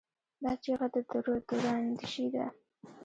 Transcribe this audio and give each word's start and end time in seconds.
دا 0.43 0.51
چیغه 0.63 0.87
د 0.93 0.95
دوراندیشۍ 1.49 2.27
ده. 2.33 2.45